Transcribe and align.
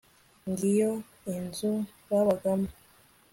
Ngiyo 0.49 0.91
inzu 1.33 1.71
babagamo 2.09 2.69